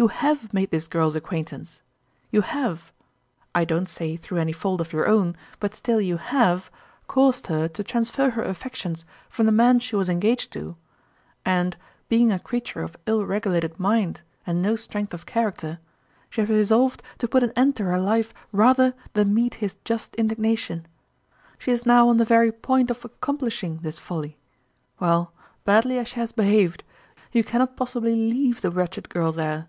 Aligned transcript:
You 0.00 0.06
have 0.06 0.54
made 0.54 0.70
this 0.70 0.86
girl's 0.86 1.16
acquaintance; 1.16 1.80
you 2.30 2.42
have 2.42 2.92
I 3.52 3.64
don't 3.64 3.88
say 3.88 4.16
through 4.16 4.38
any 4.38 4.52
fault 4.52 4.80
of 4.80 4.92
your 4.92 5.08
own, 5.08 5.34
but 5.58 5.72
139 5.72 5.72
still 5.72 6.00
you 6.00 6.16
have 6.18 6.70
caused 7.08 7.48
her 7.48 7.66
to 7.66 7.82
transfer 7.82 8.30
her 8.30 8.44
affections 8.44 9.04
from 9.28 9.46
the 9.46 9.50
man 9.50 9.80
she 9.80 9.96
was 9.96 10.08
engaged 10.08 10.52
to, 10.52 10.76
and, 11.44 11.76
being 12.08 12.30
a 12.30 12.38
creature 12.38 12.80
of 12.80 12.96
ill 13.06 13.26
regulated 13.26 13.80
mind 13.80 14.22
and 14.46 14.62
no 14.62 14.76
strength 14.76 15.12
of 15.12 15.26
character, 15.26 15.80
she 16.30 16.42
has 16.42 16.48
resolved 16.48 17.02
to 17.18 17.26
put 17.26 17.42
an 17.42 17.50
end 17.56 17.74
to 17.74 17.82
her 17.86 17.98
life 17.98 18.32
rather 18.52 18.94
than 19.14 19.34
meet 19.34 19.54
his 19.56 19.78
just 19.84 20.14
indignation. 20.14 20.86
She 21.58 21.72
is 21.72 21.84
now 21.84 22.08
on 22.08 22.18
the 22.18 22.24
very 22.24 22.52
point 22.52 22.92
of 22.92 23.04
accomplishing 23.04 23.78
this 23.82 23.98
folly. 23.98 24.36
Well, 25.00 25.32
badly 25.64 25.98
as 25.98 26.06
she 26.06 26.20
has 26.20 26.30
behaved, 26.30 26.84
you 27.32 27.42
can 27.42 27.58
not 27.58 27.76
possibly 27.76 28.14
leave 28.14 28.60
the 28.60 28.70
wretched 28.70 29.08
girl 29.08 29.32
there 29.32 29.66